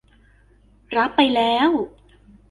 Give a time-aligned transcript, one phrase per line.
[0.97, 1.69] รับไปแล้ว